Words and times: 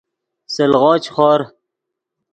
سلغو 0.53 0.93
چے 1.03 1.09
خور 1.15 1.39